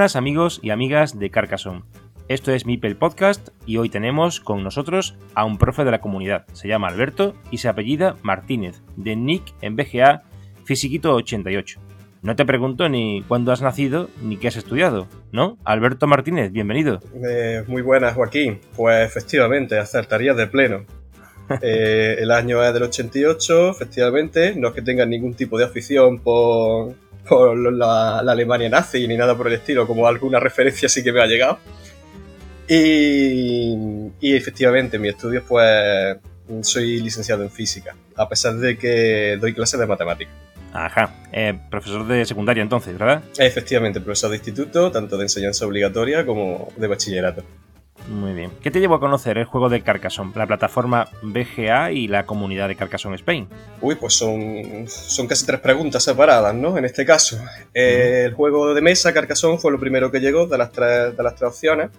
[0.00, 1.82] Buenas amigos y amigas de Carcassonne.
[2.26, 6.46] Esto es Mipel Podcast y hoy tenemos con nosotros a un profe de la comunidad.
[6.54, 10.22] Se llama Alberto y se apellida Martínez, de Nick en BGA
[10.64, 11.80] Fisiquito 88.
[12.22, 15.58] No te pregunto ni cuándo has nacido ni qué has estudiado, ¿no?
[15.64, 17.00] Alberto Martínez, bienvenido.
[17.22, 18.58] Eh, muy buenas, Joaquín.
[18.76, 20.86] Pues efectivamente, acertarías de pleno.
[21.62, 24.54] Eh, el año es del 88, efectivamente.
[24.54, 26.94] No es que tengas ningún tipo de afición por,
[27.28, 31.12] por la, la Alemania nazi ni nada por el estilo, como alguna referencia sí que
[31.12, 31.58] me ha llegado.
[32.68, 33.76] Y,
[34.20, 36.16] y efectivamente, mi estudios, pues
[36.62, 40.34] soy licenciado en física, a pesar de que doy clases de matemáticas.
[40.72, 43.24] Ajá, eh, profesor de secundaria entonces, ¿verdad?
[43.38, 47.42] Efectivamente, profesor de instituto, tanto de enseñanza obligatoria como de bachillerato.
[48.08, 48.50] Muy bien.
[48.62, 52.68] ¿Qué te llevó a conocer el juego de Carcassonne, la plataforma BGA y la comunidad
[52.68, 53.48] de Carcassonne Spain?
[53.80, 56.76] Uy, pues son, son casi tres preguntas separadas, ¿no?
[56.76, 57.38] En este caso.
[57.72, 61.22] Eh, el juego de mesa, Carcassonne, fue lo primero que llegó de las tres, de
[61.22, 61.90] las tres opciones,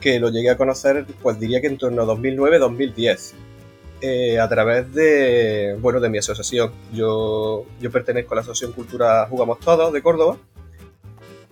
[0.00, 3.34] que lo llegué a conocer, pues diría que en torno a 2009-2010.
[4.02, 6.70] Eh, a través de, bueno, de mi asociación.
[6.92, 10.36] Yo, yo pertenezco a la Asociación Cultura Jugamos Todos de Córdoba.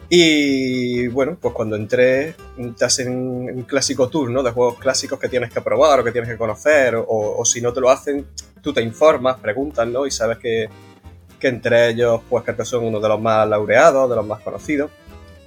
[0.08, 2.34] Y bueno, pues cuando entré,
[2.76, 4.42] te hacen un clásico tour, ¿no?
[4.42, 7.72] De juegos clásicos que tienes que probar o que tienes que conocer, o, si no
[7.72, 8.26] te lo hacen,
[8.62, 10.06] tú te informas, preguntas, ¿no?
[10.06, 10.68] Y sabes que,
[11.40, 14.90] que entre ellos, pues Carcassonne es uno de los más laureados, de los más conocidos.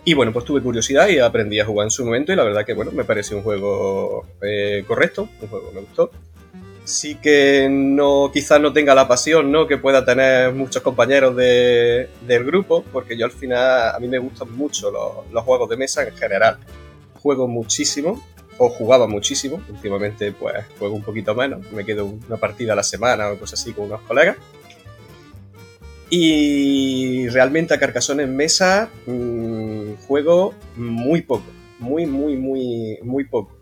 [0.03, 2.65] Y bueno, pues tuve curiosidad y aprendí a jugar en su momento y la verdad
[2.65, 6.11] que, bueno, me pareció un juego eh, correcto, un juego que me gustó
[6.87, 9.67] sí que no, quizás no tenga la pasión ¿no?
[9.67, 14.19] que pueda tener muchos compañeros de, del grupo, porque yo al final, a mí me
[14.19, 16.57] gustan mucho los, los, juegos de mesa en general.
[17.21, 18.23] Juego muchísimo,
[18.57, 22.83] o jugaba muchísimo, últimamente pues juego un poquito menos, me quedo una partida a la
[22.83, 24.37] semana o cosas así con unos colegas.
[26.09, 31.47] Y realmente a Carcassonne en mesa mmm, juego muy poco,
[31.79, 33.56] muy, muy, muy, muy poco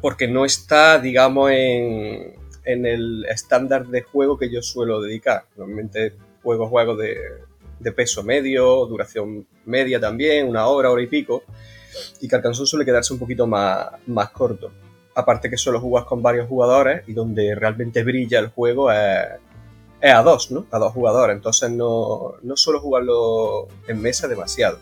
[0.00, 5.44] porque no está, digamos, en, en el estándar de juego que yo suelo dedicar.
[5.56, 7.16] Normalmente juego juegos de,
[7.80, 11.42] de, peso medio, duración media también, una hora, hora y pico,
[12.20, 14.70] y Carcassonne suele quedarse un poquito más, más corto.
[15.14, 19.26] Aparte que solo jugas con varios jugadores y donde realmente brilla el juego es,
[20.00, 20.66] es a dos, ¿no?
[20.70, 24.78] A dos jugadores, entonces no, no suelo jugarlo en mesa demasiado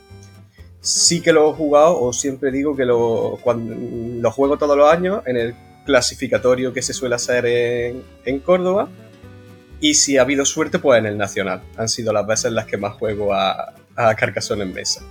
[0.86, 5.22] sí que lo he jugado, o siempre digo que lo, lo juego todos los años
[5.26, 5.54] en el
[5.84, 7.44] clasificatorio que se suele hacer
[8.24, 8.88] en, Córdoba.
[9.80, 11.62] Y si ha habido suerte, pues en el Nacional.
[11.76, 15.02] Han sido las veces las que más juego a, a Carcassonne en mesa.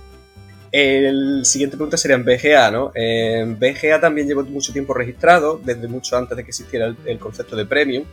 [0.72, 2.90] El siguiente pregunta sería en BGA, ¿no?
[2.94, 7.18] En BGA también llevo mucho tiempo registrado, desde mucho antes de que existiera el, el
[7.18, 8.04] concepto de Premium.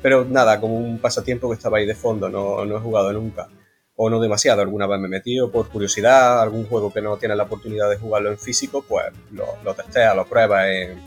[0.00, 3.48] Pero nada, como un pasatiempo que estaba ahí de fondo, no, no he jugado nunca
[3.96, 4.62] o no demasiado.
[4.62, 7.98] Alguna vez me he metido por curiosidad, algún juego que no tiene la oportunidad de
[7.98, 11.00] jugarlo en físico, pues lo, lo testea, lo prueba en,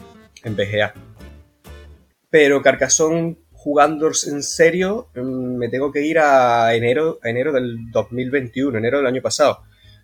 [0.43, 0.93] en BGA.
[2.29, 8.99] Pero Carcassonne jugando en serio me tengo que ir a enero, enero del 2021, enero
[8.99, 9.63] del año pasado,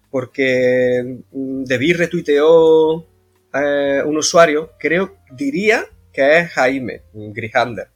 [0.10, 3.06] porque debí retuiteó
[3.54, 7.90] eh, un usuario, creo, diría que es Jaime Grijander,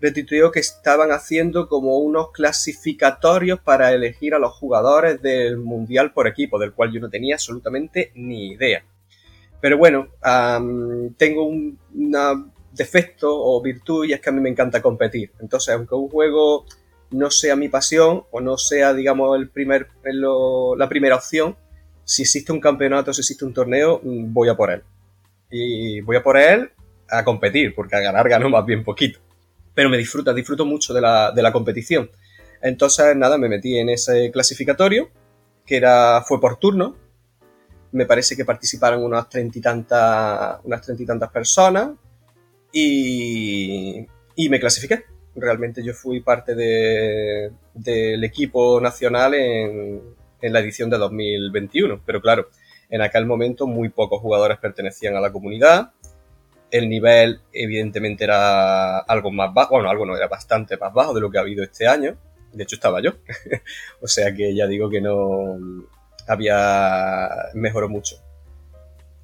[0.00, 6.26] retuiteó que estaban haciendo como unos clasificatorios para elegir a los jugadores del Mundial por
[6.26, 8.84] equipo, del cual yo no tenía absolutamente ni idea.
[9.60, 11.78] Pero bueno, um, tengo un
[12.72, 15.32] defecto o virtud y es que a mí me encanta competir.
[15.38, 16.64] Entonces, aunque un juego
[17.10, 21.56] no sea mi pasión o no sea, digamos, el primer, lo, la primera opción,
[22.04, 24.82] si existe un campeonato, si existe un torneo, voy a por él.
[25.50, 26.70] Y voy a por él
[27.10, 29.20] a competir, porque a ganar gano más bien poquito
[29.74, 32.10] pero me disfruta, disfruto mucho de la, de la competición.
[32.62, 35.10] Entonces, nada, me metí en ese clasificatorio,
[35.64, 36.96] que era, fue por turno.
[37.92, 41.90] Me parece que participaron unas treinta y tantas, unas personas.
[42.72, 44.06] Y,
[44.36, 45.04] y me clasifiqué.
[45.34, 50.02] Realmente yo fui parte de, del equipo nacional en,
[50.40, 52.02] en la edición de 2021.
[52.04, 52.48] Pero claro,
[52.90, 55.92] en aquel momento muy pocos jugadores pertenecían a la comunidad.
[56.70, 61.20] El nivel evidentemente era algo más bajo, bueno, algo no, era bastante más bajo de
[61.20, 62.16] lo que ha habido este año.
[62.52, 63.12] De hecho estaba yo.
[64.00, 65.58] o sea que ya digo que no
[66.26, 68.16] había mejoró mucho.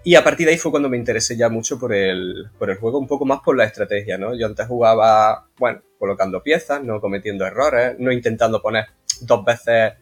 [0.06, 2.76] Y a partir de ahí fue cuando me interesé ya mucho por el, por el
[2.76, 4.37] juego, un poco más por la estrategia, ¿no?
[4.37, 8.87] Yo antes jugaba, bueno, colocando piezas, no cometiendo errores, no intentando poner
[9.22, 9.94] dos veces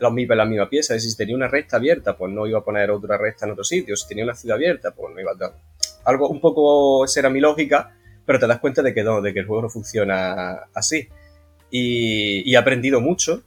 [0.00, 0.98] los mismos la misma pieza.
[0.98, 3.96] Si tenía una recta abierta, pues no iba a poner otra recta en otro sitio.
[3.96, 5.52] Si tenía una ciudad abierta, pues no iba a...
[6.04, 9.32] Algo un poco, esa era mi lógica, pero te das cuenta de que no, de
[9.32, 11.08] que el juego no funciona así.
[11.70, 13.42] Y, y he aprendido mucho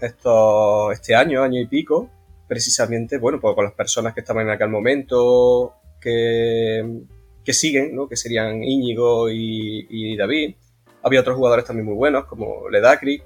[0.00, 2.10] esto, este año, año y pico,
[2.48, 7.02] precisamente, bueno, pues con las personas que estaban en aquel momento, que,
[7.44, 8.08] que siguen, ¿no?
[8.08, 10.56] Que serían Íñigo y, David.
[11.02, 13.22] Había otros jugadores también muy buenos, como Ledacri,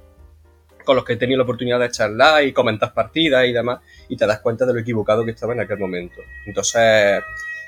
[0.85, 4.17] con los que he tenido la oportunidad de charlar y comentar partidas y demás, y
[4.17, 6.21] te das cuenta de lo equivocado que estaba en aquel momento.
[6.47, 7.23] Entonces,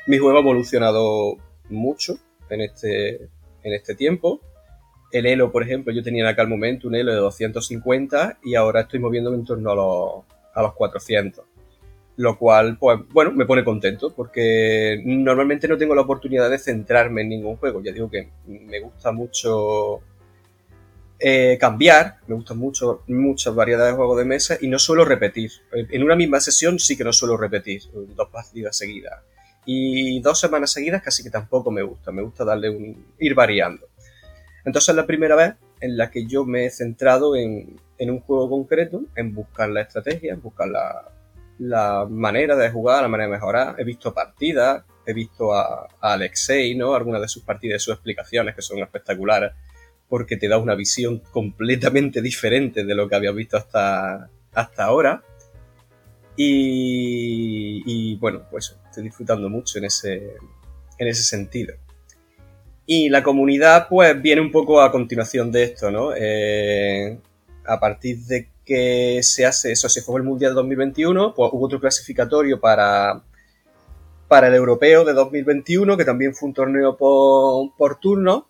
[0.08, 1.36] mi juego ha evolucionado
[1.68, 2.18] mucho
[2.48, 3.28] en este,
[3.62, 4.40] en este tiempo.
[5.12, 8.80] El Elo, por ejemplo, yo tenía en aquel momento un Elo de 250 y ahora
[8.80, 10.24] estoy moviéndome en torno a los,
[10.54, 11.44] a los 400
[12.16, 17.22] lo cual, pues, bueno, me pone contento porque normalmente no tengo la oportunidad de centrarme
[17.22, 17.80] en ningún juego.
[17.80, 20.00] Ya digo que me gusta mucho
[21.20, 25.52] eh, cambiar, me gustan mucho muchas variedades de juegos de mesa y no suelo repetir.
[25.70, 29.22] En una misma sesión sí que no suelo repetir dos partidas seguidas.
[29.70, 33.06] Y dos semanas seguidas casi que tampoco me gusta, me gusta darle un...
[33.18, 33.86] ir variando.
[34.64, 38.20] Entonces es la primera vez en la que yo me he centrado en, en un
[38.20, 41.12] juego concreto, en buscar la estrategia, en buscar la,
[41.58, 43.74] la manera de jugar, la manera de mejorar.
[43.78, 46.94] He visto partidas, he visto a, Alexei, ¿no?
[46.94, 49.52] Algunas de sus partidas y sus explicaciones que son espectaculares
[50.08, 55.22] porque te da una visión completamente diferente de lo que habías visto hasta, hasta ahora.
[56.40, 60.34] Y, bueno, pues estoy disfrutando mucho en ese,
[60.96, 61.74] en ese sentido.
[62.86, 66.12] Y la comunidad, pues, viene un poco a continuación de esto, ¿no?
[66.16, 67.18] Eh,
[67.66, 71.66] a partir de que se hace, eso se fue el Mundial de 2021, pues hubo
[71.66, 73.24] otro clasificatorio para,
[74.28, 78.48] para el Europeo de 2021, que también fue un torneo por, por turno.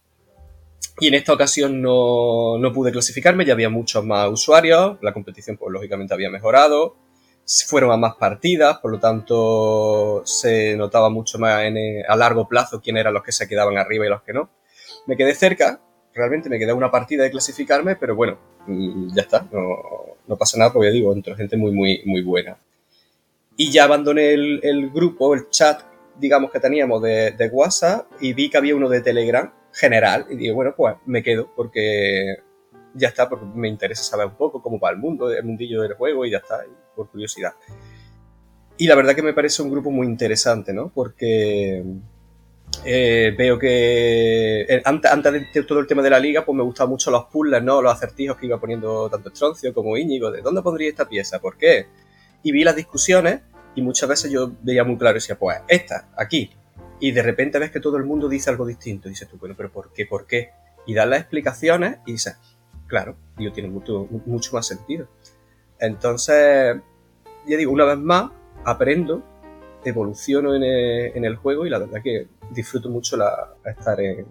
[1.01, 5.57] Y en esta ocasión no, no, pude clasificarme, ya había muchos más usuarios, la competición
[5.57, 6.97] pues lógicamente había mejorado,
[7.67, 11.65] fueron a más partidas, por lo tanto se notaba mucho más
[12.09, 14.51] a largo plazo quién eran los que se quedaban arriba y los que no.
[15.07, 15.81] Me quedé cerca,
[16.15, 20.73] realmente me queda una partida de clasificarme, pero bueno, mm, ya está, no, pasa nada
[20.73, 22.59] porque digo, entre gente muy, muy, muy buena.
[23.57, 25.83] Y ya abandoné el, grupo, el chat,
[26.19, 30.37] digamos que teníamos de, de, WhatsApp y vi que había uno de Telegram general y
[30.37, 32.37] digo, bueno, pues me quedo porque
[32.95, 35.95] ya está, porque me interesa saber un poco cómo va el mundo, el mundillo del
[35.95, 36.65] juego y ya está,
[36.99, 37.53] por curiosidad.
[38.77, 40.91] Y la verdad que me parece un grupo muy interesante, ¿no?
[40.93, 41.85] Porque
[42.85, 45.11] eh, veo que eh, antes,
[45.53, 47.81] de todo el tema de la liga, pues me gustaban mucho los puzzles, ¿no?
[47.81, 51.57] Los acertijos que iba poniendo tanto Estroncio como Íñigo, de dónde pondría esta pieza, por
[51.57, 51.87] qué.
[52.43, 53.41] Y vi las discusiones
[53.75, 56.51] y muchas veces yo veía muy claro y decía, pues esta, aquí.
[57.01, 59.09] Y de repente ves que todo el mundo dice algo distinto.
[59.09, 60.07] Y dices tú, bueno, pero ¿por qué?
[60.07, 60.51] ¿Por qué?
[60.87, 62.37] Y das las explicaciones y dices,
[62.87, 65.09] claro, yo tiene mucho, mucho más sentido.
[65.81, 66.77] Entonces,
[67.47, 68.31] ya digo, una vez más,
[68.65, 69.23] aprendo
[69.85, 74.27] evoluciono en el, juego y la verdad que disfruto mucho la, estar en,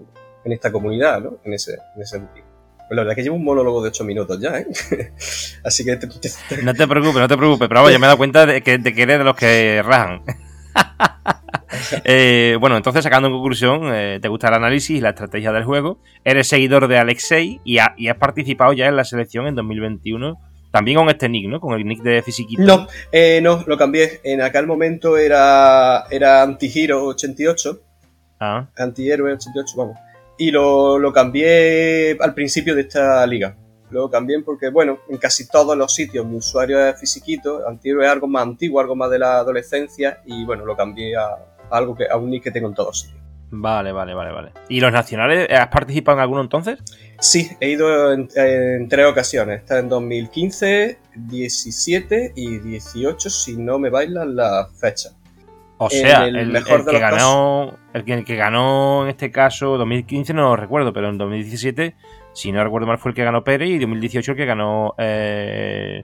[0.46, 1.38] esta comunidad, ¿no?
[1.44, 2.46] En ese, sentido.
[2.88, 4.68] Pues la verdad que llevo un monólogo de 8 minutos ya, ¿eh?
[5.64, 6.00] Así que...
[6.64, 8.94] No te preocupes, no te preocupes, pero vaya, me he dado cuenta de que, de
[8.94, 10.24] que eres de los que rajan.
[12.04, 15.64] Eh, bueno, entonces sacando en conclusión, eh, te gusta el análisis y la estrategia del
[15.64, 20.40] juego, eres seguidor de Alexei y, y has participado ya en la selección en 2021
[20.78, 21.60] también con este nick, ¿no?
[21.60, 22.62] Con el nick de Fisiquito.
[22.62, 24.22] No, eh, no, lo cambié.
[24.24, 27.82] En aquel momento era, era Antihero 88.
[28.40, 28.68] Ah.
[28.78, 29.98] Antihéroe 88, vamos.
[30.38, 33.56] Y lo, lo cambié al principio de esta liga.
[33.90, 37.68] Lo cambié porque, bueno, en casi todos los sitios mi usuario es Fisiquito.
[37.68, 40.22] Antihéroe es algo más antiguo, algo más de la adolescencia.
[40.28, 41.40] Y bueno, lo cambié a,
[41.72, 43.27] algo que, a un nick que tengo en todos sitios.
[43.50, 44.52] Vale, vale, vale, vale.
[44.68, 46.80] ¿Y los nacionales, has participado en alguno entonces?
[47.20, 48.28] Sí, he ido en,
[48.90, 49.62] tres ocasiones.
[49.62, 55.16] Está en 2015, 17 y 18, si no me bailan las fechas.
[55.80, 60.34] O sea, el, mejor que ganó, el que, el que, ganó en este caso 2015
[60.34, 61.96] no lo recuerdo, pero en 2017,
[62.34, 64.96] si no recuerdo mal, fue el que ganó Pérez y en 2018 el que ganó
[64.98, 66.04] eh,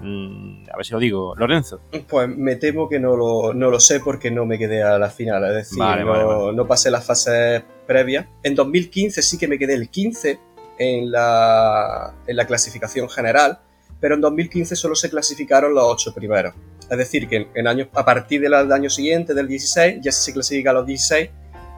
[0.00, 1.80] Mm, a ver si lo digo, Lorenzo.
[2.08, 5.10] Pues me temo que no lo, no lo sé porque no me quedé a la
[5.10, 8.26] final, es decir, no, pasé las fases previas.
[8.42, 10.38] En 2015 sí que me quedé el 15
[10.78, 13.60] en la, en la clasificación general,
[14.00, 16.54] pero en 2015 solo se clasificaron los ocho primeros.
[16.90, 20.72] Es decir, que en, años, a partir del año siguiente, del 16, ya se clasifica
[20.72, 21.30] los 16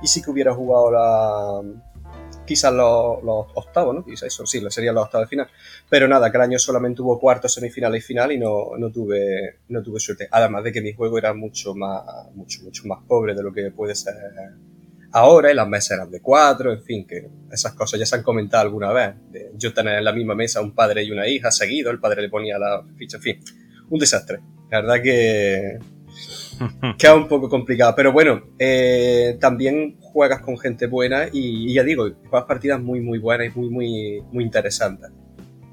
[0.02, 1.62] y sí que hubiera jugado la,
[2.46, 3.18] quizás los,
[3.54, 4.04] octavos, ¿no?
[4.04, 5.48] Quizás sí, serían los octavos de final.
[5.88, 9.58] Pero nada, que el año solamente hubo cuartos, semifinales y final y no, no, tuve,
[9.68, 10.28] no tuve suerte.
[10.30, 13.70] Además de que mi juego era mucho más, mucho, mucho más pobre de lo que
[13.70, 14.14] puede ser
[15.16, 18.22] ahora y las mesas eran de cuatro, en fin, que esas cosas ya se han
[18.22, 19.14] comentado alguna vez.
[19.54, 22.28] Yo tener en la misma mesa un padre y una hija seguido, el padre le
[22.28, 23.40] ponía la ficha, en fin,
[23.88, 24.40] un desastre.
[24.70, 25.78] La verdad que
[26.98, 27.94] queda un poco complicado.
[27.96, 33.18] Pero bueno, eh, también juegas con gente buena y, ya digo, juegas partidas muy, muy
[33.18, 35.10] buenas y muy, muy, muy interesantes.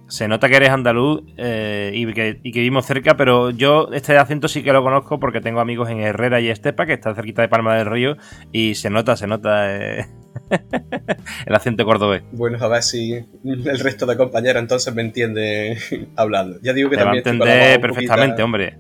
[0.08, 4.62] Se nota que eres andaluz eh, y, que, vivimos cerca, pero yo este acento sí
[4.62, 7.76] que lo conozco porque tengo amigos en Herrera y Estepa, que está cerquita de Palma
[7.76, 8.18] del Río,
[8.52, 10.06] y se nota, se nota eh,
[11.48, 12.22] el acento cordobés.
[12.32, 15.80] Bueno, a ver si el resto de compañeros entonces me entiende
[16.16, 16.60] hablando.
[16.62, 17.42] Ya digo que Te también...
[17.42, 18.78] Va perfectamente, hombre.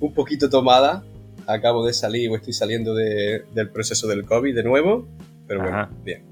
[0.00, 1.04] Un poquito tomada,
[1.46, 5.08] acabo de salir o estoy saliendo del proceso del COVID de nuevo,
[5.46, 6.24] pero bueno, bien.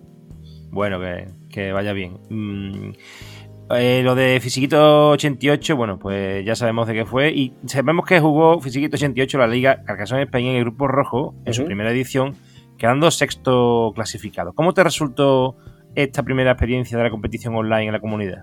[0.71, 1.01] Bueno,
[1.51, 2.19] que, vaya bien.
[2.29, 2.93] Mm,
[3.71, 7.31] eh, lo de Fisiquito 88, bueno, pues ya sabemos de qué fue.
[7.31, 11.53] Y sabemos que jugó Fisiquito 88 la Liga Carcassonne España en el Grupo Rojo en
[11.53, 12.37] su primera edición,
[12.79, 14.55] quedando sexto clasificado.
[14.55, 15.57] ¿Cómo te resultó
[15.95, 18.43] esta primera experiencia de la competición online en la comunidad?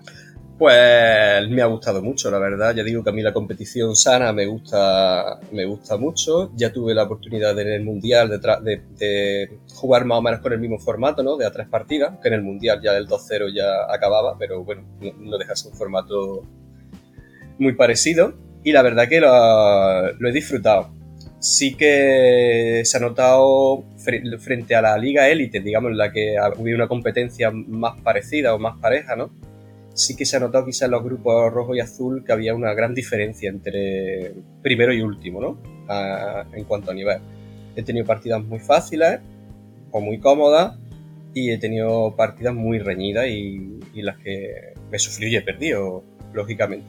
[0.58, 2.74] Pues me ha gustado mucho, la verdad.
[2.74, 6.52] Ya digo que a mí la competición sana me gusta, me gusta mucho.
[6.56, 10.60] Ya tuve la oportunidad en el Mundial de, de, jugar más o menos con el
[10.60, 11.36] mismo formato, ¿no?
[11.36, 14.86] De a tres partidas, que en el Mundial ya el 2-0 ya acababa, pero bueno,
[15.20, 16.44] no, dejas un formato
[17.60, 18.34] muy parecido.
[18.64, 20.90] Y la verdad que lo, lo he disfrutado.
[21.40, 23.84] Sí que se ha notado
[24.40, 28.58] frente a la Liga Élite, digamos, en la que hubo una competencia más parecida o
[28.58, 29.32] más pareja, ¿no?
[29.96, 32.74] Sí que se ha notado quizás en los grupos rojo y azul que había una
[32.74, 35.58] gran diferencia entre primero y último, ¿no?
[36.54, 37.20] en cuanto a nivel.
[37.76, 39.20] He tenido partidas muy fáciles
[39.92, 40.78] o muy cómodas
[41.34, 46.86] y he tenido partidas muy reñidas y, las que me sufrí y he perdido, lógicamente.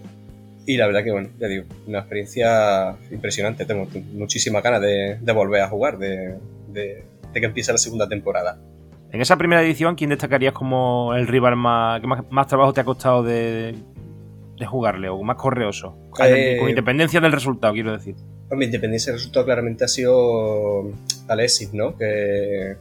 [0.67, 3.65] Y la verdad que, bueno, ya digo, una experiencia impresionante.
[3.65, 6.35] Tengo muchísimas ganas de, volver a jugar, de,
[6.73, 8.59] de que empiece la segunda temporada.
[9.13, 12.85] En esa primera edición, ¿quién destacarías como el rival más, que más, trabajo te ha
[12.85, 13.75] costado de,
[14.67, 15.97] jugarle o más correoso?
[16.25, 18.17] Eh, con independencia del resultado, quiero decir.
[18.49, 20.91] Con independencia del resultado, claramente ha sido
[21.29, 21.97] Alexis, ¿no?
[21.97, 22.77] Que,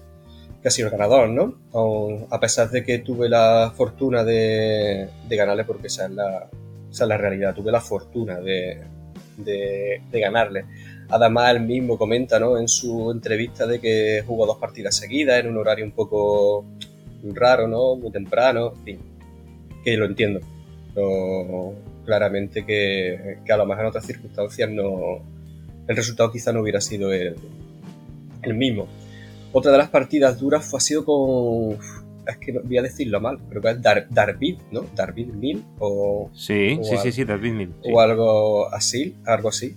[0.66, 1.54] ha sido el ganador, ¿no?
[2.32, 6.50] a pesar de que tuve la fortuna de, ganarle, porque esa es, la,
[7.06, 8.82] la realidad, tuve la fortuna de,
[9.38, 10.66] de ganarle
[11.10, 12.58] Además, él mismo comenta ¿no?
[12.58, 16.66] en su entrevista de que jugó dos partidas seguidas en un horario un poco
[17.24, 17.96] raro, ¿no?
[17.96, 19.00] Muy temprano, en fin,
[19.84, 20.40] que lo entiendo.
[20.94, 21.74] Pero
[22.06, 25.20] claramente que, a lo mejor en otras circunstancias no,
[25.88, 27.36] el resultado quizá no hubiera sido el,
[28.54, 28.88] mismo.
[29.52, 31.78] Otra de las partidas duras fue, ha sido con.
[32.28, 34.86] Es que no, voy a decirlo mal, pero que es Dar, Darvid, ¿no?
[34.96, 36.30] Darvid Mil o.
[36.34, 37.74] Sí, sí, sí, sí, Darvid Mil.
[37.92, 39.76] O algo así, algo así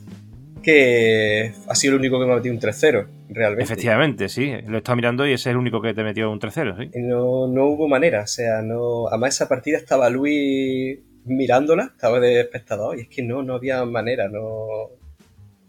[0.69, 3.65] que ha sido el único que me ha metido un 3-0, realmente.
[3.65, 4.53] Efectivamente, sí.
[4.67, 6.91] Lo he estado mirando y ese es el único que te metió un 3-0, sí.
[7.01, 9.09] No, no hubo manera, o sea, no.
[9.09, 13.83] Además, esa partida estaba Luis mirándola, estaba de espectador, y es que no, no había
[13.87, 14.91] manera, no.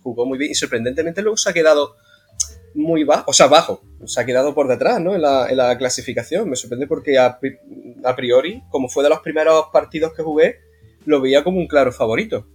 [0.04, 1.96] Jugó muy bien y sorprendentemente luego se ha quedado
[2.74, 5.16] muy bajo, o sea, bajo, se ha quedado por detrás, ¿no?
[5.16, 6.50] En la, clasificación.
[6.50, 7.40] Me sorprende porque a,
[8.04, 10.58] a priori, como fue de los primeros partidos que jugué,
[11.06, 12.46] lo veía como un claro favorito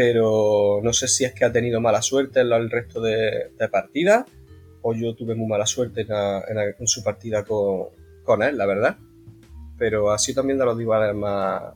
[0.00, 4.24] pero no sé si es que ha tenido mala suerte en el resto de, partidas
[4.80, 8.96] o yo tuve muy mala suerte en, su partida con, él, la verdad.
[9.76, 11.74] Pero así también de los rivales más,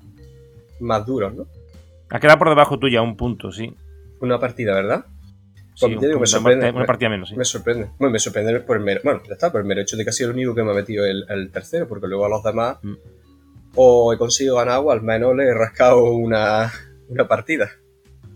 [0.78, 1.48] más duros, ¿no?
[2.10, 3.74] Ha quedado por debajo tuya un punto, sí.
[4.20, 5.04] Una partida, ¿verdad?
[5.74, 7.36] Sí, me sorprende, una partida menos, sí.
[7.36, 7.90] Me sorprende.
[7.98, 10.10] Bueno, me sorprende por el mero, bueno, ya está, por el mero hecho de que
[10.10, 12.78] ha sido el único que me ha metido el, tercero, porque luego a los demás
[12.82, 12.94] mm.
[13.74, 16.70] o he conseguido ganar o al menos le he rascado una,
[17.08, 17.68] una partida.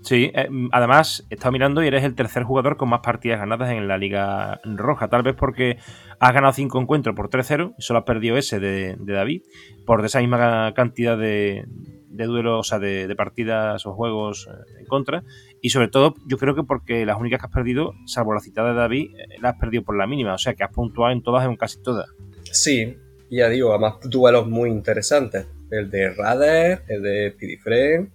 [0.06, 3.72] Sí, eh, además he estado mirando y eres el tercer jugador con más partidas ganadas
[3.72, 5.08] en la Liga Roja.
[5.08, 5.78] Tal vez porque
[6.20, 9.42] has ganado cinco encuentros por 3-0 y solo has perdido ese de, David
[9.84, 11.64] por esa misma cantidad de,
[12.08, 15.24] duelos, o sea, de, partidas o juegos eh, en contra.
[15.60, 18.68] Y sobre todo, yo creo que porque las únicas que has perdido, salvo la citada
[18.68, 20.34] de David, eh, las has perdido por la mínima.
[20.34, 22.08] O sea, que has puntuado en todas, en casi todas.
[22.44, 22.96] Sí,
[23.28, 25.48] ya digo, además duelos muy interesantes.
[25.68, 28.10] El de Radar, el de Pidiframe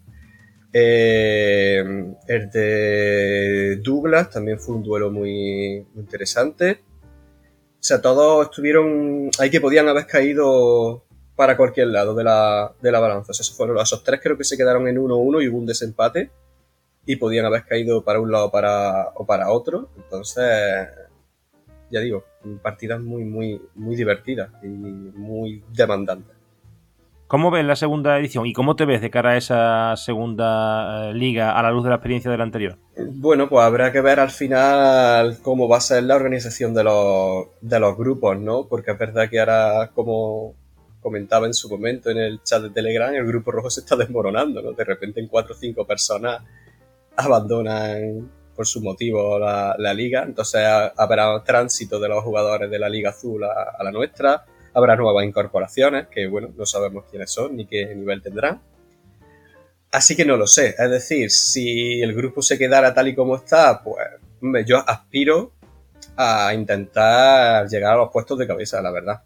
[0.73, 1.83] eh,
[2.27, 6.79] el de Douglas también fue un duelo muy, interesante.
[7.79, 11.03] O sea, todos estuvieron ahí que podían haber caído
[11.35, 13.31] para cualquier lado de la, de la balanza.
[13.31, 16.29] esos fueron esos tres creo que se quedaron en 1-1 y hubo un desempate
[17.05, 19.89] y podían haber caído para un lado para, o para otro.
[19.97, 20.87] Entonces,
[21.89, 22.23] ya digo,
[22.61, 26.40] partidas muy, muy, muy divertidas y muy demandantes.
[27.31, 31.13] ¿Cómo ves la segunda edición y cómo te ves de cara a esa segunda eh,
[31.13, 32.77] liga a la luz de la experiencia de la anterior?
[32.97, 37.45] Bueno, pues habrá que ver al final cómo va a ser la organización de los,
[37.61, 38.67] de los grupos, ¿no?
[38.67, 40.55] Porque es verdad que ahora, como
[40.99, 44.61] comentaba en su momento en el chat de Telegram, el grupo rojo se está desmoronando,
[44.61, 44.73] ¿no?
[44.73, 46.43] De repente en cuatro o cinco personas
[47.15, 50.65] abandonan por su motivo la, liga, entonces
[50.97, 56.07] habrá tránsito de los jugadores de la liga azul a la nuestra Habrá nuevas incorporaciones,
[56.07, 58.61] que bueno, no sabemos quiénes son ni qué nivel tendrán.
[59.91, 60.75] Así que no lo sé.
[60.77, 65.51] Es decir, si el grupo se quedara tal y como está, pues yo aspiro
[66.15, 69.21] a intentar llegar a los puestos de cabeza, la verdad.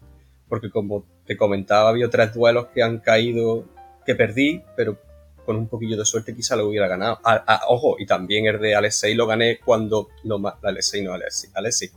[0.48, 3.64] Porque como te comentaba, había tres duelos que han caído,
[4.04, 4.98] que perdí, pero
[5.44, 7.20] con un poquillo de suerte quizá lo hubiera ganado.
[7.68, 10.08] ojo, y también el de Alexei lo gané cuando...
[10.24, 11.50] No, Alexei no, Alexei.
[11.54, 11.90] Alexei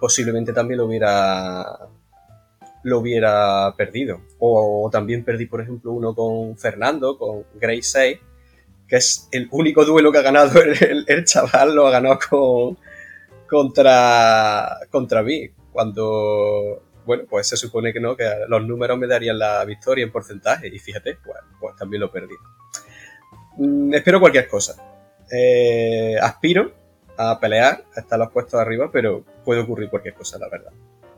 [0.00, 1.88] posiblemente también lo hubiera
[2.82, 4.20] lo hubiera perdido.
[4.38, 8.18] O, también perdí, por ejemplo, uno con Fernando, con Grey 6,
[8.88, 12.78] que es el único duelo que ha ganado el, chaval, lo ha ganado con,
[13.48, 15.50] contra, contra mí.
[15.72, 20.12] Cuando, bueno, pues se supone que no, que los números me darían la victoria en
[20.12, 20.68] porcentaje.
[20.68, 22.34] Y fíjate, pues, pues también lo perdí.
[23.58, 24.74] Mm, espero cualquier cosa.
[25.30, 26.79] Eh, aspiro
[27.20, 30.72] a pelear, a estar los puestos arriba, pero puede ocurrir cualquier cosa, la verdad.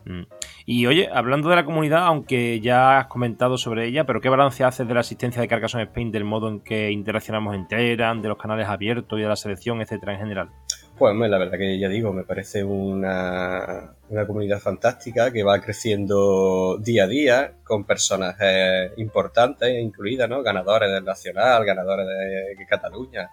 [0.05, 0.23] Mm.
[0.67, 4.65] Y oye, hablando de la comunidad, aunque ya has comentado sobre ella, pero ¿qué balance
[4.65, 8.29] haces de la asistencia de Carcassonne Spain, del modo en que interaccionamos en Telegram, de
[8.29, 10.51] los canales abiertos y de la selección, etcétera, en general?
[10.99, 16.79] Pues la verdad que ya digo, me parece una, una comunidad fantástica que va creciendo
[16.79, 20.43] día a día con personajes importantes incluidas, ¿no?
[20.43, 23.31] Ganadores del Nacional, ganadores de Cataluña.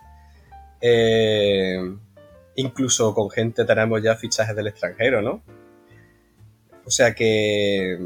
[0.82, 1.78] Eh,
[2.60, 5.41] incluso con gente tenemos ya fichajes del extranjero, ¿no?
[6.86, 7.98] O sea que,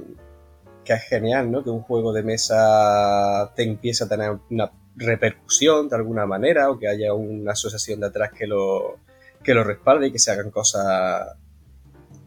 [0.86, 1.64] que es genial, ¿no?
[1.64, 6.78] Que un juego de mesa te empiece a tener una repercusión de alguna manera o
[6.78, 9.00] que haya una asociación detrás que lo,
[9.44, 11.36] que lo respalde y que se hagan cosas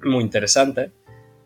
[0.03, 0.91] muy interesantes.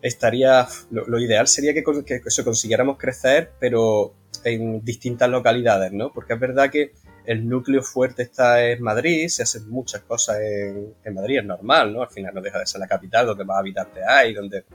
[0.01, 6.11] Estaría, lo, ideal sería que, que, eso consiguiéramos crecer, pero en distintas localidades, ¿no?
[6.11, 6.93] Porque es verdad que
[7.25, 12.01] el núcleo fuerte está en Madrid, se hacen muchas cosas en, Madrid, es normal, ¿no?
[12.01, 14.65] Al final no deja de ser la capital donde más habitantes hay, donde...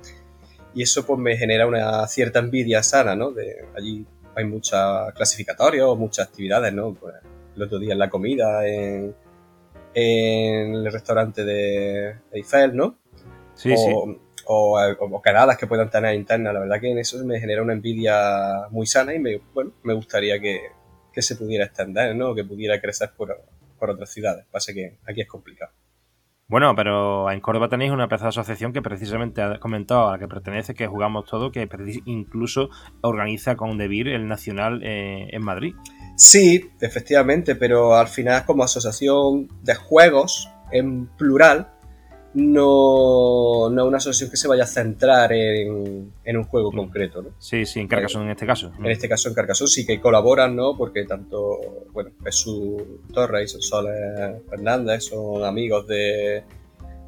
[0.75, 3.31] Y eso pues me genera una cierta envidia sana, ¿no?
[3.31, 4.05] De, allí
[4.35, 6.95] hay muchas clasificatorios, muchas actividades, ¿no?
[6.95, 7.15] Pues,
[7.57, 9.15] el otro día en la comida, en,
[9.95, 12.99] el restaurante de Eiffel, ¿no?
[13.55, 14.21] Sí, o, sí.
[14.45, 16.53] O, o, quedadas que puedan tener internas.
[16.53, 19.95] La verdad que en eso me genera una envidia muy sana y me, bueno, me
[19.95, 20.61] gustaría que,
[21.17, 22.35] que se pudiera extender, ¿no?
[22.35, 23.35] Que pudiera crecer por,
[23.79, 24.45] otras ciudades.
[24.51, 25.73] Pasa que aquí es complicado.
[26.47, 30.29] Bueno, pero en Córdoba tenéis una de asociación que precisamente ha comentado a la que
[30.29, 31.67] pertenece, que jugamos todo, que
[32.05, 32.69] incluso
[33.01, 35.75] organiza con Debir el Nacional eh, en Madrid.
[36.17, 41.73] Sí, efectivamente, pero al final como asociación de juegos en plural,
[42.37, 46.77] no, no una asociación que se vaya a centrar en, un juego mm.
[46.77, 47.31] concreto, ¿no?
[47.39, 48.73] Sí, sí, en Carcassonne en este caso.
[48.79, 50.77] En este caso en Carcassonne sí que colaboran, ¿no?
[50.77, 56.45] Porque tanto, bueno, Jesús Torres y Soles Fernández son amigos de,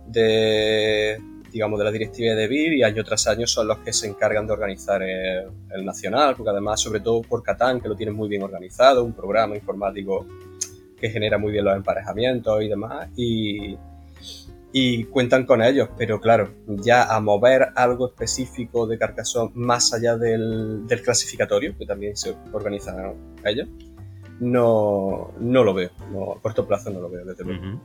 [0.07, 1.21] de
[1.53, 4.47] digamos, de la directiva de BIR y año tras año son los que se encargan
[4.47, 8.31] de organizar el, el, Nacional, porque además, sobre todo por Catán, que lo tienen muy
[8.31, 10.27] bien organizado, un programa informático
[10.99, 13.77] que genera muy bien los emparejamientos y demás, y,
[14.73, 20.17] y cuentan con ellos, pero claro, ya a mover algo específico de Carcassonne más allá
[20.17, 23.69] del, clasificatorio, que también se organizan ellos,
[24.41, 25.91] no, no lo veo,
[26.37, 27.81] a corto plazo no lo veo, desde luego.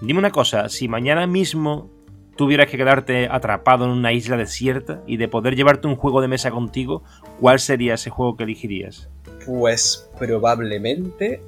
[0.00, 1.90] Dime una cosa, si mañana mismo
[2.36, 6.28] tuvieras que quedarte atrapado en una isla desierta y de poder llevarte un juego de
[6.28, 7.02] mesa contigo,
[7.40, 9.08] ¿cuál sería ese juego que elegirías?
[9.46, 11.42] Pues probablemente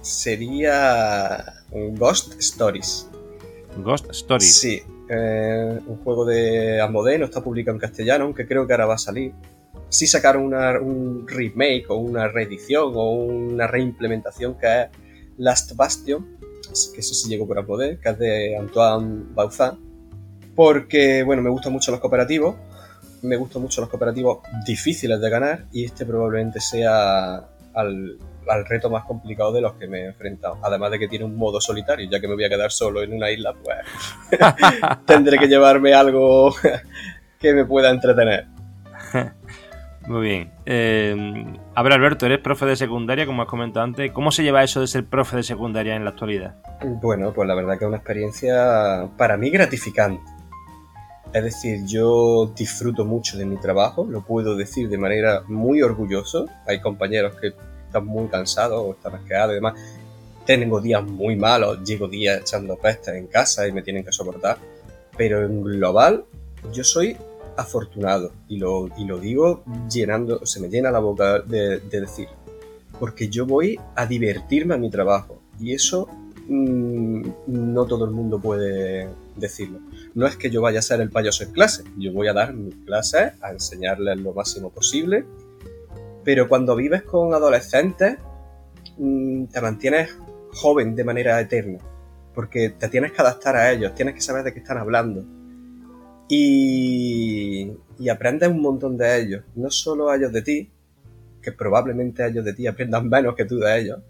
[0.00, 3.08] sería Ghost Stories.
[3.78, 4.58] Ghost Stories.
[4.58, 8.86] Sí, eh, un juego de Asmodee, no está publicado en castellano, aunque creo que ahora
[8.86, 9.32] va a salir.
[9.88, 14.88] Sí sacaron un remake o una reedición o una reimplementación que es
[15.38, 16.38] Last Bastion,
[16.94, 19.72] que eso sí llegó por Asmodee, que es de Antoine Bauzin,
[20.54, 22.56] porque, bueno, me gustan mucho los cooperativos,
[23.22, 28.90] me gustan mucho los cooperativos difíciles de ganar y este probablemente sea al, al reto
[28.90, 30.58] más complicado de los que me he enfrentado.
[30.62, 33.12] Además de que tiene un modo solitario, ya que me voy a quedar solo en
[33.12, 33.78] una isla, pues
[35.06, 36.54] tendré que llevarme algo
[37.38, 38.46] que me pueda entretener.
[40.06, 40.50] Muy bien.
[40.66, 44.10] Eh, a ver, Alberto, eres profe de secundaria, como has comentado antes.
[44.10, 46.56] ¿Cómo se lleva eso de ser profe de secundaria en la actualidad?
[47.00, 50.22] Bueno, pues la verdad que es una experiencia para mí gratificante.
[51.32, 56.46] Es decir, yo disfruto mucho de mi trabajo, lo puedo decir de manera muy orgulloso.
[56.66, 57.52] Hay compañeros que
[57.92, 59.74] están muy cansados o están asqueados y demás.
[60.46, 64.58] Tengo días muy malos, llego días echando pestes en casa y me tienen que soportar.
[65.16, 66.24] Pero en global,
[66.72, 67.16] yo soy
[67.56, 72.28] afortunado y lo, y lo digo llenando, se me llena la boca de, decir,
[72.98, 76.08] porque yo voy a divertirme a mi trabajo y eso
[76.48, 79.80] mm, no todo el mundo puede decirlo.
[80.14, 82.54] No es que yo vaya a ser el payaso en clase, yo voy a dar
[82.54, 85.24] mis clases, a enseñarles lo máximo posible,
[86.24, 88.18] pero cuando vives con adolescentes
[88.98, 90.16] mm, te mantienes
[90.52, 91.78] joven de manera eterna,
[92.34, 95.24] porque te tienes que adaptar a ellos, tienes que saber de qué están hablando
[96.34, 97.70] y,
[98.10, 100.70] aprendes un montón de ellos, no solo a ellos de ti,
[101.42, 104.00] que probablemente ellos de ti aprendan menos que tú de ellos.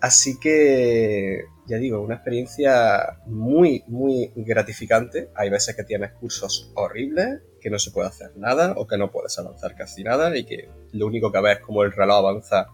[0.00, 5.28] Así que, ya digo, una experiencia muy, muy gratificante.
[5.34, 9.10] Hay veces que tienes cursos horribles, que no se puede hacer nada o que no
[9.10, 12.66] puedes avanzar casi nada y que lo único que ves es como el reloj avanza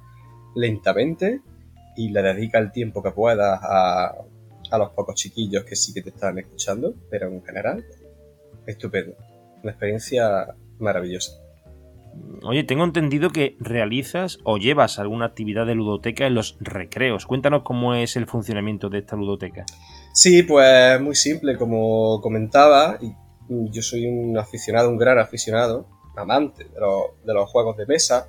[0.57, 1.43] lentamente
[1.97, 6.03] y le dedica el tiempo que puedas a, a los pocos chiquillos que sí que
[6.03, 7.85] te están escuchando, pero en general
[8.67, 9.15] estupendo.
[9.63, 11.35] Una experiencia maravillosa.
[12.43, 17.27] Oye, tengo entendido que realizas o llevas alguna actividad de ludoteca en los recreos.
[17.27, 19.67] Cuéntanos cómo es el funcionamiento de esta ludoteca.
[20.15, 22.99] Sí, pues muy simple, como comentaba,
[23.51, 25.87] yo soy un aficionado, un gran aficionado,
[26.17, 28.29] amante de los, de los juegos de mesa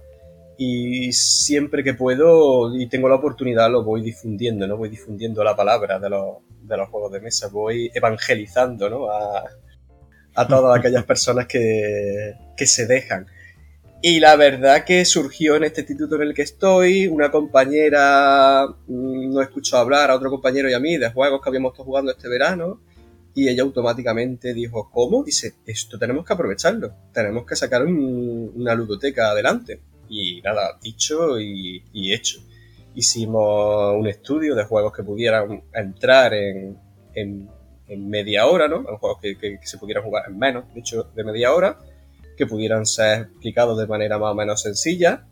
[0.57, 4.77] y siempre que puedo y tengo la oportunidad lo voy difundiendo, ¿no?
[4.77, 9.09] Voy difundiendo la palabra de los, de los juegos de mesa, voy evangelizando, ¿no?
[9.09, 9.43] A,
[10.35, 13.27] a todas aquellas personas que, que se dejan.
[14.03, 19.33] Y la verdad que surgió en este instituto en el que estoy, una compañera mm,
[19.33, 22.11] nos escuchó hablar a otro compañero y a mí de juegos que habíamos estado jugando
[22.11, 22.81] este verano
[23.33, 25.23] y ella automáticamente dijo, ¿cómo?
[25.23, 29.81] Dice, esto tenemos que aprovecharlo, tenemos que sacar una ludoteca adelante.
[30.09, 32.39] Y nada, dicho y, hecho.
[32.93, 36.77] Hicimos un estudio de juegos que pudieran entrar en,
[37.91, 38.83] en media hora, ¿no?
[38.83, 41.77] Juegos que, se pudieran jugar en menos, de hecho, de media hora,
[42.37, 45.27] que pudieran ser explicados de manera más o menos sencilla.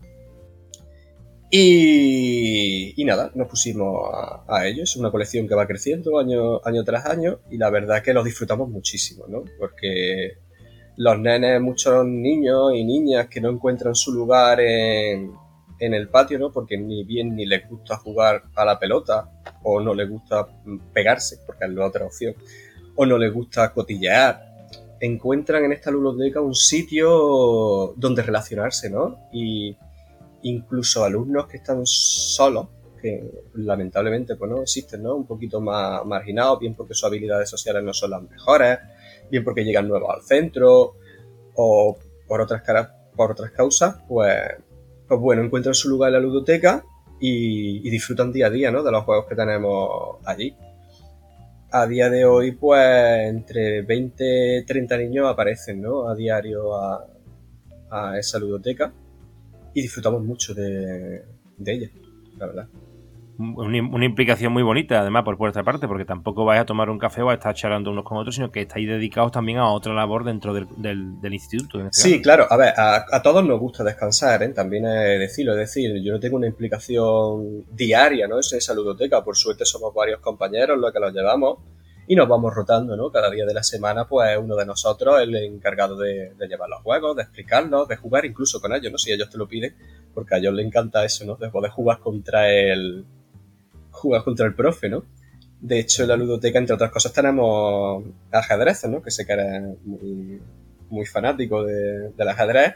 [1.52, 4.12] Y, nada, nos pusimos
[4.48, 4.84] a, ello.
[4.84, 8.24] Es una colección que va creciendo año, año tras año y la verdad que los
[8.24, 9.44] disfrutamos muchísimo, ¿no?
[9.58, 10.38] Porque
[10.98, 15.32] los nenes, muchos niños y niñas que no encuentran su lugar en,
[15.80, 16.52] en el patio, ¿no?
[16.52, 19.32] Porque ni bien ni les gusta jugar a la pelota
[19.64, 20.48] o no les gusta
[20.94, 22.36] pegarse, porque es la otra opción,
[22.96, 24.50] o no les gusta cotillear,
[25.00, 29.30] encuentran en esta ludoteca un sitio donde relacionarse, ¿no?
[29.32, 29.76] Y
[30.44, 32.68] incluso alumnos que están solos,
[33.02, 35.16] que lamentablemente pues no existen, ¿no?
[35.16, 38.80] Un poquito más marginados, bien porque sus habilidades sociales no son las mejores,
[39.30, 40.96] bien porque llegan nuevos al centro,
[41.56, 41.98] o
[42.28, 42.64] por otras,
[43.16, 44.36] por otras causas, pues
[45.10, 46.86] pues bueno, encuentran su lugar en la ludoteca
[47.20, 48.84] y, disfrutan día a día, ¿no?
[48.84, 50.56] De los juegos que tenemos allí.
[51.72, 56.08] A día de hoy, pues, entre 20 y 30 niños aparecen, ¿no?
[56.08, 57.06] A diario a,
[58.20, 58.94] esa ludoteca
[59.74, 61.24] y disfrutamos mucho de,
[61.58, 61.90] de ella,
[62.38, 62.68] la verdad
[63.40, 67.22] una, implicación muy bonita, además, por vuestra parte, porque tampoco vais a tomar un café
[67.22, 70.26] o a estar charlando unos con otros, sino que estáis dedicados también a otra labor
[70.26, 71.80] dentro del, del, instituto.
[71.80, 74.50] Este sí, claro, a ver, a, todos nos gusta descansar, ¿eh?
[74.50, 78.40] también es decirlo, es decir, yo no tengo una implicación diaria, ¿no?
[78.40, 81.60] Es esa ludoteca, por suerte somos varios compañeros los que los llevamos
[82.10, 83.12] y nos vamos rotando, ¿no?
[83.12, 86.82] Cada día de la semana, pues uno de nosotros el encargado de, de, llevar los
[86.82, 88.98] juegos, de explicarlos, de jugar incluso con ellos, ¿no?
[88.98, 89.76] Si ellos te lo piden,
[90.16, 91.36] porque a ellos les encanta eso, ¿no?
[91.36, 93.06] De poder jugar contra el,
[93.92, 95.04] jugar contra el profe, ¿no?
[95.62, 99.04] De hecho, en la ludoteca, entre otras cosas, tenemos ajedrez, ¿no?
[99.04, 100.42] Que sé que eres muy,
[100.90, 102.74] muy fanático de, del ajedrez.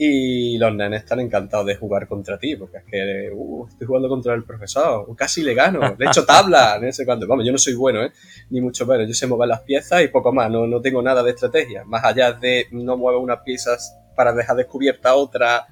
[0.00, 4.08] Y los nenes están encantados de jugar contra ti, porque es que uh, estoy jugando
[4.08, 7.26] contra el profesor, casi le gano, de hecho tabla, no sé cuánto.
[7.26, 8.12] Vamos, yo no soy bueno, ¿eh?
[8.50, 9.08] ni mucho menos.
[9.08, 11.84] Yo sé mover las piezas y poco más, no, no tengo nada de estrategia.
[11.84, 15.66] Más allá de no muevo unas piezas para dejar descubierta otra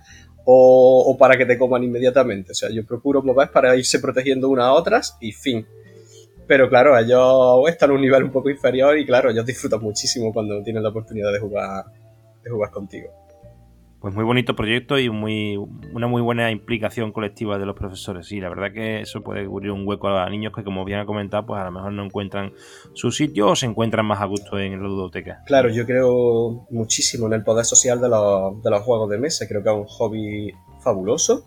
[0.44, 2.52] o, para que te coman inmediatamente.
[2.52, 5.66] O sea, yo procuro mover para irse protegiendo unas a otras y fin.
[6.48, 10.32] Pero claro, ellos están a un nivel un poco inferior y claro, ellos disfrutan muchísimo
[10.32, 11.84] cuando tienen la oportunidad de jugar,
[12.42, 13.25] de jugar contigo.
[14.06, 18.30] Pues muy bonito proyecto y una muy buena implicación colectiva de los profesores.
[18.30, 21.06] Y la verdad que eso puede cubrir un hueco a niños que, como bien ha
[21.06, 22.52] comentado, pues a lo mejor no encuentran
[22.94, 25.42] su sitio o se encuentran más a gusto en la ludoteca.
[25.44, 29.48] Claro, yo creo muchísimo en el poder social de los, de los juegos de mesa.
[29.48, 30.52] Creo que es un hobby
[30.84, 31.44] fabuloso.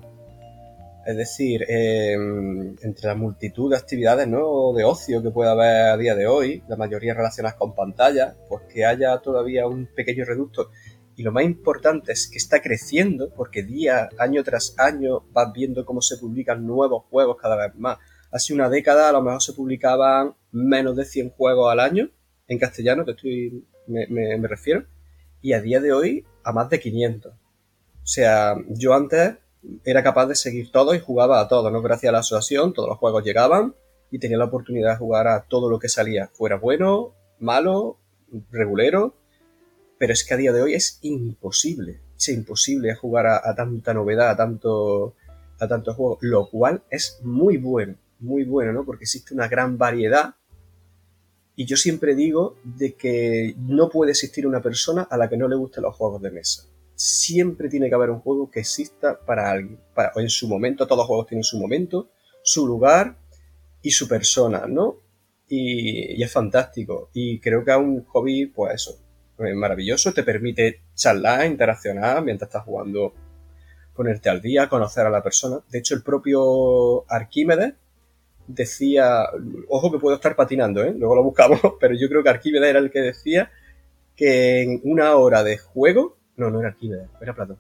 [1.06, 6.14] Es decir, em, entre la multitud de actividades de ocio que puede haber a día
[6.14, 10.72] de hoy, la mayoría relacionadas con pantallas, pues que haya todavía un pequeño reducto
[11.20, 15.84] y lo más importante es que está creciendo porque día, año tras año vas viendo
[15.84, 17.98] cómo se publican nuevos juegos cada vez más.
[18.32, 22.10] Hace una década a lo mejor se publicaban menos de 100 juegos al año
[22.48, 24.86] en castellano, que estoy, me, me refiero,
[25.42, 27.34] y a día de hoy a más de 500.
[27.34, 27.38] O
[28.02, 29.40] sea, yo antes
[29.84, 31.82] era capaz de seguir todo y jugaba a todo, ¿no?
[31.82, 33.76] Gracias a la asociación, todos los juegos llegaban
[34.10, 37.98] y tenía la oportunidad de jugar a todo lo que salía, fuera bueno, malo,
[38.52, 39.20] regulero
[40.00, 44.32] pero es que a día de hoy es imposible, es imposible jugar a, tanta novedad,
[44.32, 45.14] a tanto,
[45.60, 48.86] a lo cual es muy bueno, muy bueno, ¿no?
[48.86, 50.36] Porque existe una gran variedad
[51.54, 55.50] y yo siempre digo de que no puede existir una persona a la que no
[55.50, 56.64] le gusten los juegos de mesa.
[56.96, 59.82] Siempre tiene que haber un juego que exista para alguien.
[59.94, 63.18] Para, en su momento, todos los juegos tienen su momento, su lugar
[63.82, 64.96] y su persona, ¿no?
[65.50, 67.10] Y, y es fantástico.
[67.14, 69.09] Y creo que es un hobby, pues eso,
[69.56, 73.14] maravilloso, te permite charlar, interaccionar mientras estás jugando,
[73.96, 75.60] ponerte al día, conocer a la persona.
[75.70, 77.74] De hecho, el propio Arquímedes
[78.48, 79.26] decía,
[79.70, 80.94] ojo que puedo estar patinando, ¿eh?
[80.98, 83.52] luego lo buscamos, pero yo creo que Arquímedes era el que decía
[84.16, 87.58] que en una hora de juego, no, no era Arquímedes, era Platón.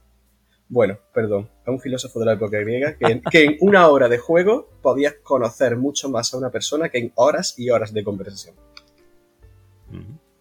[0.67, 4.19] Bueno, perdón, es un filósofo de la época griega, que que en una hora de
[4.19, 8.55] juego podías conocer mucho más a una persona que en horas y horas de conversación.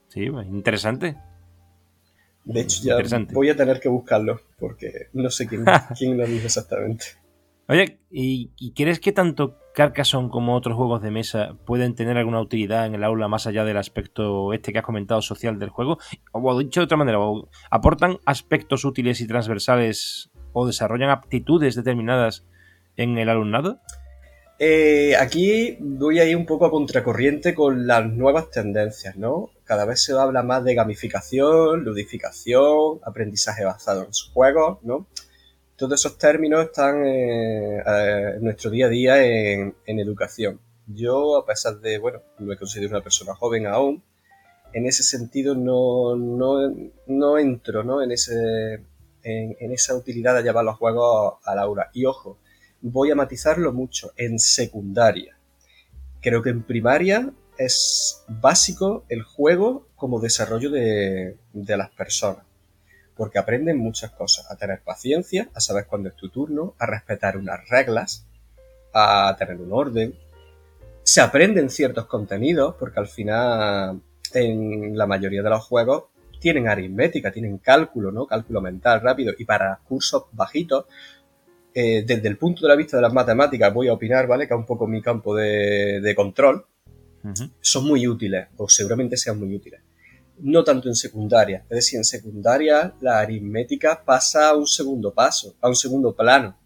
[0.08, 1.16] Sí, pues, interesante.
[2.44, 2.96] De hecho, ya
[3.32, 5.64] voy a tener que buscarlo, porque no sé quién,
[5.98, 7.04] quién lo dijo exactamente.
[7.70, 12.86] Oye, ¿y, crees que tanto Carcassonne como otros juegos de mesa pueden tener alguna utilidad
[12.86, 15.98] en el aula más allá del aspecto este que has comentado social del juego?
[16.32, 17.18] O dicho de otra manera,
[17.70, 22.46] ¿aportan aspectos útiles y transversales o desarrollan aptitudes determinadas
[22.96, 23.80] en el alumnado?
[24.60, 29.50] Eh, aquí voy a ir un poco a contracorriente con las nuevas tendencias, ¿no?
[29.64, 35.06] Cada vez se habla más de gamificación, ludificación, aprendizaje basado en juegos, ¿no?
[35.76, 40.58] Todos esos términos están eh, eh, en nuestro día a día en, educación.
[40.88, 44.02] Yo, a pesar de, bueno, me considero una persona joven aún,
[44.72, 48.02] en ese sentido no, no, entro ¿no?
[48.02, 48.34] En, ese,
[49.22, 51.90] en, en, esa utilidad de llevar los juegos al aula.
[51.92, 52.38] Y ojo,
[52.80, 55.36] voy a matizarlo mucho, en secundaria.
[56.20, 62.44] Creo que en primaria es básico el juego como desarrollo de, las personas,
[63.16, 67.36] porque aprenden muchas cosas, a tener paciencia, a saber cuándo es tu turno, a respetar
[67.36, 68.26] unas reglas,
[68.94, 70.14] a tener un orden.
[71.02, 74.00] Se aprenden ciertos contenidos, porque al final
[74.34, 76.04] en la mayoría de los juegos
[76.38, 78.26] tienen aritmética, tienen cálculo, ¿no?
[78.26, 80.86] Cálculo mental rápido y para cursos bajitos
[81.74, 84.46] eh, desde el punto de vista de las matemáticas voy a opinar, ¿vale?
[84.46, 86.64] Que es un poco mi campo de, control.
[87.60, 89.80] Son muy útiles, o seguramente sean muy útiles.
[90.40, 91.64] No tanto en secundaria.
[91.68, 96.56] Es decir, en secundaria la aritmética pasa a un segundo paso, a un segundo plano.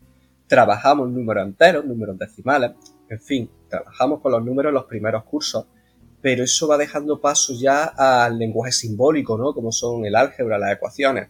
[0.46, 2.72] Trabajamos números enteros, números decimales,
[3.12, 5.66] en fin, trabajamos con los números en los primeros cursos,
[6.22, 9.52] pero eso va dejando paso ya al lenguaje simbólico, ¿no?
[9.52, 11.28] Como son el álgebra, las ecuaciones.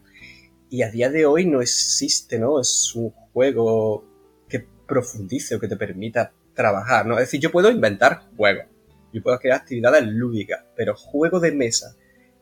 [0.73, 2.59] Y a día de hoy no existe, ¿no?
[2.59, 4.07] Es un juego
[4.49, 7.19] que profundice o que te permita trabajar, ¿no?
[7.19, 8.65] Es decir, yo puedo inventar juegos,
[9.13, 11.95] yo puedo crear actividades lúdicas, pero juego de mesa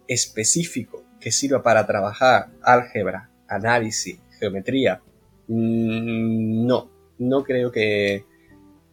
[0.06, 5.02] específico que sirva para trabajar álgebra, análisis, geometría,
[5.48, 6.88] mm, no,
[7.18, 8.26] no creo que,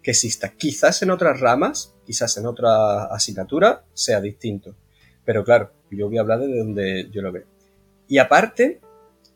[0.01, 0.49] que exista.
[0.53, 4.75] Quizás en otras ramas, quizás en otra asignatura sea distinto,
[5.23, 7.45] pero claro, yo voy a hablar de donde yo lo veo.
[8.07, 8.81] Y aparte,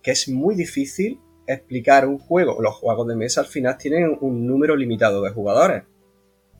[0.01, 2.61] que es muy difícil explicar un juego.
[2.61, 5.83] Los juegos de mesa al final tienen un número limitado de jugadores.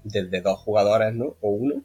[0.03, 1.35] Desde dos jugadores, ¿no?
[1.41, 1.83] O uno.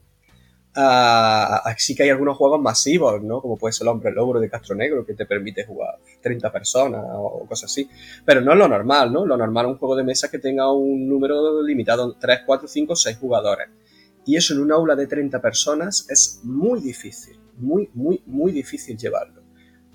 [0.78, 3.40] Así que hay algunos juegos masivos, ¿no?
[3.40, 7.02] Como puede ser el Hombre Logro de Castro Negro, que te permite jugar 30 personas
[7.14, 7.88] o cosas así.
[8.26, 9.24] Pero no es lo normal, ¿no?
[9.24, 12.94] Lo normal es un juego de mesa que tenga un número limitado, 3, 4, 5,
[12.94, 13.68] 6 jugadores.
[14.26, 18.98] Y eso en un aula de 30 personas es muy difícil, muy, muy, muy difícil
[18.98, 19.45] llevarlo.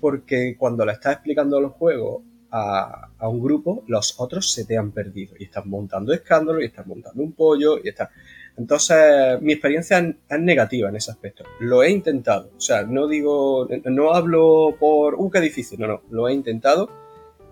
[0.02, 4.90] Porque cuando le estás explicando los juegos a, un grupo, los otros se te han
[4.90, 8.08] perdido y están montando escándalo y están montando un pollo y están...
[8.56, 11.44] Entonces, mi experiencia es negativa en ese aspecto.
[11.60, 12.50] Lo he intentado.
[12.56, 15.78] O sea, no digo, no hablo por, uh, qué difícil.
[15.78, 16.90] No, no, lo he intentado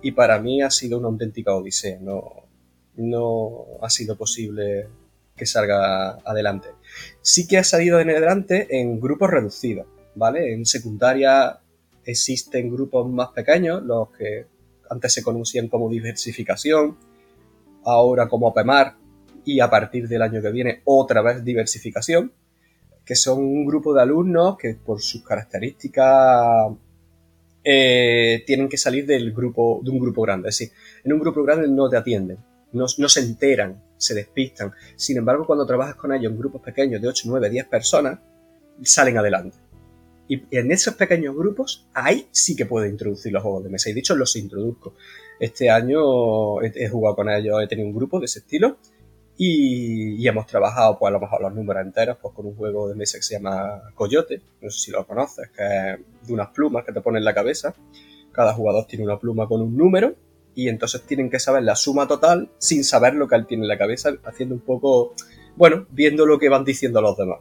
[0.03, 2.01] y para mí ha sido una auténtica odisea.
[2.01, 2.49] No,
[2.97, 4.89] no ha sido posible
[5.37, 6.71] que salga adelante.
[7.23, 9.87] Sí que ha salido adelante en grupos reducidos,
[10.17, 10.53] ¿vale?
[10.53, 11.61] En secundaria
[12.05, 14.47] existen grupos más pequeños, los que
[14.89, 16.97] antes se conocían como diversificación,
[17.85, 18.97] ahora como OPEMAR
[19.45, 22.33] y a partir del año que viene otra vez diversificación,
[23.05, 26.73] que son un grupo de alumnos que por sus características
[27.65, 30.49] eh, tienen que salir del grupo, de un grupo grande.
[30.49, 32.39] Es decir, en un grupo grande no te atienden,
[32.73, 34.73] no, no se enteran, se despistan.
[34.97, 38.19] Sin embargo, cuando trabajas con ellos en grupos pequeños de 8, 9, 10 personas,
[38.83, 39.57] salen adelante.
[40.31, 43.91] Y en esos pequeños grupos, ahí sí que puedo introducir los juegos de mesa.
[43.91, 44.95] Y dicho, los introduzco.
[45.41, 48.77] Este año he, jugado con ellos, he tenido un grupo de ese estilo.
[49.37, 52.95] Y, hemos trabajado, pues a lo mejor los números enteros, pues con un juego de
[52.95, 54.41] mesa que se llama Coyote.
[54.61, 57.35] No sé si lo conoces, que es de unas plumas que te ponen en la
[57.35, 57.75] cabeza.
[58.31, 60.15] Cada jugador tiene una pluma con un número.
[60.55, 63.69] Y entonces tienen que saber la suma total sin saber lo que él tiene en
[63.69, 65.13] la cabeza, haciendo un poco,
[65.57, 67.41] bueno, viendo lo que van diciendo los demás.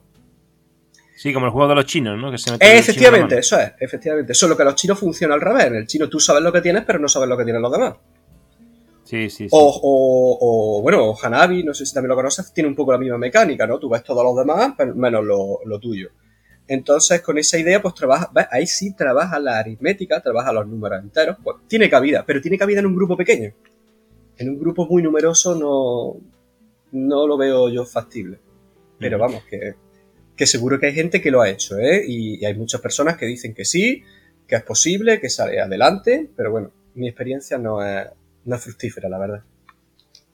[1.19, 2.31] Sí, como el juego de los chinos, ¿no?
[2.31, 4.33] Que se efectivamente, eso es, efectivamente.
[4.33, 5.65] Solo que los chinos funciona al revés.
[5.65, 7.69] En el chino tú sabes lo que tienes, pero no sabes lo que tienen los
[7.73, 7.95] demás.
[9.03, 9.47] Sí, sí, sí.
[9.51, 13.67] O, bueno, Hanabi, no sé si también lo conoces, tiene un poco la misma mecánica,
[13.67, 13.77] ¿no?
[13.79, 16.07] Tú ves todos los demás, menos lo, tuyo.
[16.69, 18.47] Entonces, con esa idea, pues trabaja, ¿ves?
[18.49, 21.35] ahí sí trabaja la aritmética, trabaja los números enteros.
[21.43, 23.51] Pues tiene cabida, pero tiene cabida en un grupo pequeño.
[24.37, 26.15] En un grupo muy numeroso no,
[26.93, 28.39] no lo veo yo factible.
[28.97, 29.75] Pero vamos, que
[30.39, 32.01] que seguro que hay gente que lo ha hecho, ¿eh?
[32.07, 34.03] Y, hay muchas personas que dicen que sí,
[34.47, 38.07] que es posible, que sale adelante, pero bueno, mi experiencia no es,
[38.45, 39.43] no fructífera, la verdad.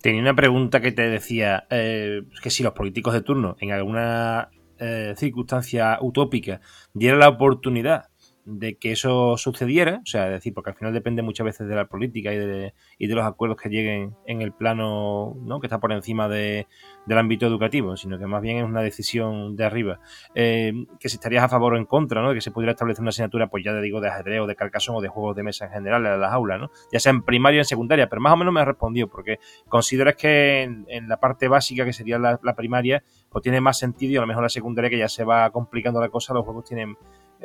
[0.03, 4.51] Tenía una pregunta que te decía, eh, que si los políticos de turno en alguna
[4.77, 6.61] eh, circunstancia utópica
[6.93, 8.09] dieran la oportunidad
[8.45, 11.85] de que eso sucediera, o sea, decir, porque al final depende muchas veces de la
[11.85, 15.59] política y de, y de los acuerdos que lleguen en el plano ¿no?
[15.59, 16.67] que está por encima de,
[17.05, 19.99] del ámbito educativo, sino que más bien es una decisión de arriba.
[20.35, 22.29] Eh, que si estarías a favor o en contra, ¿no?
[22.29, 24.55] De que se pudiera establecer una asignatura, pues ya te digo, de ajedrez o de
[24.55, 26.69] carcasón o de juegos de mesa en general en las aulas, ¿no?
[26.91, 29.39] Ya sea en primaria o en secundaria, pero más o menos me ha respondido, porque
[29.67, 34.13] consideras que en, la parte básica, que sería la, la primaria, pues tiene más sentido
[34.13, 36.65] y a lo mejor la secundaria, que ya se va complicando la cosa, los juegos
[36.65, 36.95] tienen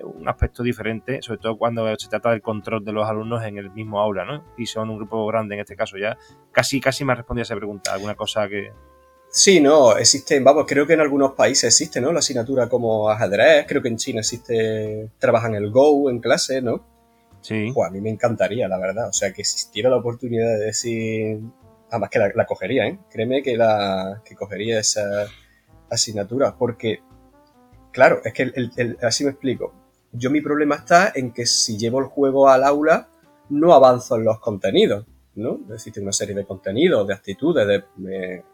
[0.03, 3.71] un aspecto diferente, sobre todo cuando se trata del control de los alumnos en el
[3.71, 4.45] mismo aula, ¿no?
[4.57, 6.17] Y son un grupo grande en este caso ya.
[6.53, 8.73] Casi, casi me ha respondido a esa pregunta, alguna cosa que...
[9.33, 12.13] Sí, no, existen, vamos, creo que en algunos países existe, ¿no?
[12.13, 16.85] La asignatura como ajedrez, creo que en China existe, trabajan el Go en clase, ¿no?
[17.41, 17.71] Sí.
[17.73, 21.41] Pues a mí me encantaría, la verdad, o sea, que existiera la oportunidad de decir,
[21.91, 22.99] además que la, cogería, ¿eh?
[23.11, 25.27] Créeme que la que cogería esa
[25.89, 27.01] asignatura, porque,
[27.93, 29.80] claro, es que el, así me explico,
[30.13, 33.09] yo mi problema está en que si llevo el juego al aula,
[33.49, 35.61] no avanzo en los contenidos, ¿no?
[35.73, 38.45] Existe una serie de contenidos, de actitudes, de,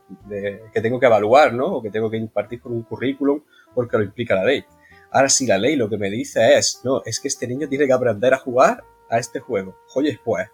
[0.72, 1.76] que tengo que evaluar, ¿no?
[1.76, 3.42] O que tengo que impartir por un currículum
[3.74, 4.64] porque lo implica la ley.
[5.10, 7.86] Ahora, si la ley lo que me dice es, no, es que este niño tiene
[7.86, 9.76] que aprender a jugar a este juego.
[9.94, 10.48] Oye, pues,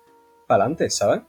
[0.46, 1.22] para adelante, ¿sabes?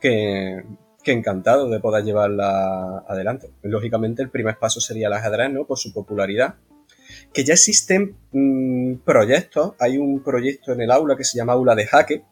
[0.00, 0.64] Que,
[1.02, 3.52] que encantado de poder llevarla adelante.
[3.62, 5.64] Lógicamente, el primer paso sería el ajedrez, ¿no?
[5.64, 6.56] Por su popularidad
[7.36, 9.74] que ya existen mm, proyectos.
[9.78, 12.24] Hay un proyecto en el aula que se llama Aula de Jaque,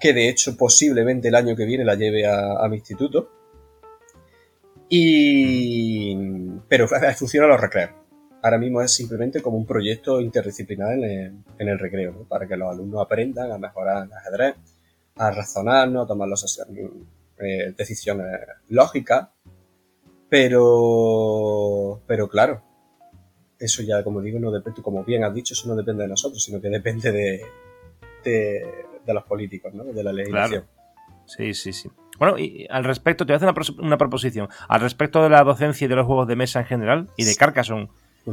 [0.00, 3.30] que de hecho posiblemente el año que viene la lleve a, mi instituto.
[4.88, 6.16] Y...
[6.66, 7.90] Pero funciona los recreos.
[8.42, 13.02] Ahora mismo es simplemente como un proyecto interdisciplinar en el, recreo, para que los alumnos
[13.02, 14.54] aprendan a mejorar el ajedrez,
[15.16, 16.58] a razonar, a tomar las
[17.38, 18.28] eh, decisiones
[18.70, 19.28] lógicas.
[20.30, 22.69] Pero, pero claro,
[23.60, 26.42] eso ya, como digo, no depende, como bien has dicho, eso no depende de nosotros,
[26.42, 27.42] sino que depende de,
[28.24, 29.84] de, los políticos, ¿no?
[29.84, 30.64] De la legislación.
[31.26, 31.90] Sí, sí, sí.
[32.18, 34.48] Bueno, y al respecto, te voy a hacer una, proposición.
[34.68, 37.36] Al respecto de la docencia y de los juegos de mesa en general, y de
[37.36, 37.88] Carcassonne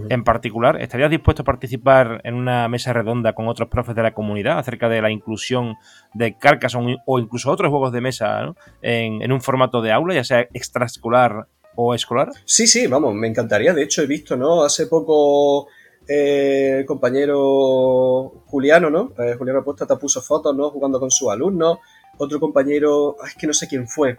[0.10, 4.14] en particular, ¿estarías dispuesto a participar en una mesa redonda con otros profes de la
[4.14, 5.76] comunidad acerca de la inclusión
[6.14, 10.26] de Carcassonne o incluso otros juegos de mesa en, en, un formato de aula, ya
[10.26, 11.48] sea extraescolar
[11.80, 12.30] o escolar?
[12.44, 13.74] Sí, sí, vamos, me encantaría.
[13.74, 14.64] De hecho, he visto, ¿no?
[14.64, 15.68] Hace poco
[16.08, 19.14] eh, el compañero Juliano, ¿no?
[19.20, 20.72] Eh, Juliano te puso fotos, ¿no?
[20.72, 21.78] Jugando con sus alumnos.
[22.18, 24.18] Otro compañero, es que no sé quién fue.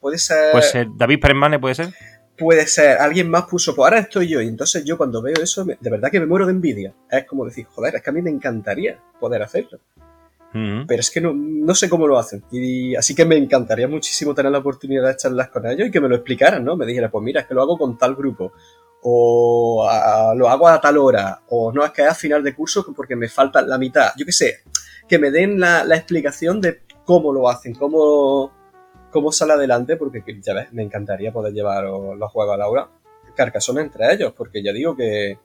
[0.00, 0.50] Puede ser.
[0.50, 1.94] Puede ser David Permane, puede ser.
[2.36, 4.40] Puede ser, alguien más puso, pues ahora estoy yo.
[4.40, 6.92] Y entonces yo cuando veo eso, de verdad que me muero de envidia.
[7.08, 9.78] Es como decir, joder, es que a mí me encantaría poder hacerlo.
[10.54, 12.44] Pero es que no, sé cómo lo hacen.
[12.52, 16.00] Y así que me encantaría muchísimo tener la oportunidad de charlas con ellos y que
[16.00, 16.76] me lo explicaran, ¿no?
[16.76, 18.52] Me dijeran, pues mira, es que lo hago con tal grupo.
[19.02, 19.84] O
[20.36, 21.42] lo hago a tal hora.
[21.48, 24.12] O no, es que es a final de curso porque me falta la mitad.
[24.16, 24.60] Yo qué sé.
[25.08, 28.52] que me den la, explicación de cómo lo hacen, cómo,
[29.10, 32.88] cómo sale adelante, porque ya ves, me encantaría poder llevar los juegos a Laura
[33.34, 35.38] Carcassonne entre ellos, porque ya digo que,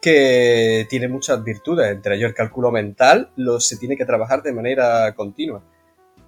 [0.00, 4.52] que tiene muchas virtudes, entre ellos el cálculo mental, lo, se tiene que trabajar de
[4.52, 5.62] manera continua.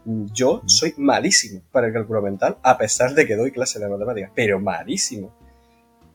[0.04, 4.32] Yo soy malísimo para el cálculo mental, a pesar de que doy clases de matemáticas,
[4.34, 5.32] pero malísimo.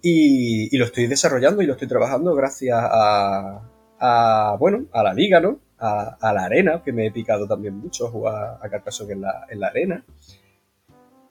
[0.02, 5.60] Y, lo estoy desarrollando y lo estoy trabajando gracias a, bueno, a la liga, ¿no?
[5.80, 9.60] A, la arena, que me he picado también mucho jugar a Carcassonne en la, en
[9.60, 10.06] la arena.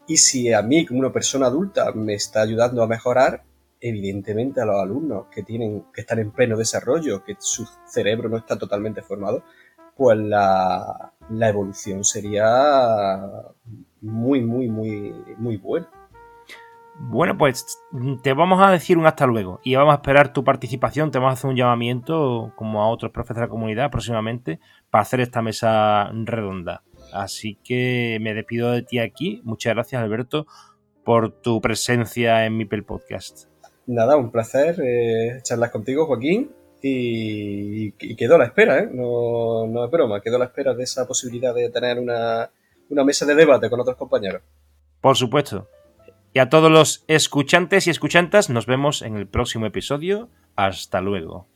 [0.09, 3.43] Y si a mí, como una persona adulta, me está ayudando a mejorar,
[3.81, 8.37] evidentemente a los alumnos que tienen, que están en pleno desarrollo, que su cerebro no
[8.37, 9.43] está totalmente formado,
[9.97, 13.23] pues la, evolución sería
[14.01, 15.89] muy, muy, muy, muy buena.
[16.99, 17.79] Bueno, pues
[18.23, 21.11] te vamos a decir un hasta luego y vamos a esperar tu participación.
[21.11, 24.61] Te vamos a hacer un llamamiento, como a otros profes de la comunidad, próximamente,
[24.91, 26.83] para hacer esta mesa redonda.
[27.13, 29.43] Así que me despido de ti aquí.
[29.45, 30.47] Muchas gracias, Alberto,
[31.05, 33.56] por tu presencia en mi Podcast.
[33.87, 36.51] Nada, un placer eh, charlar contigo, Joaquín.
[36.83, 38.91] Y, quedo a la espera, ¿eh?
[38.93, 42.51] No, no es broma, quedo a la espera de esa posibilidad de tener una,
[42.91, 44.43] una mesa de debate con otros compañeros.
[45.01, 45.69] Por supuesto.
[46.33, 50.29] Y a todos los escuchantes y escuchantas, nos vemos en el próximo episodio.
[50.55, 51.47] Hasta luego.